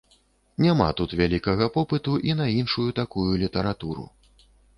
[0.63, 4.09] Няма тут вялікага попыту і на іншую такую літаратуру.